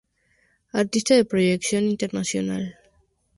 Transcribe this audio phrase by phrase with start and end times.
[0.73, 2.75] Artista de proyección internacional.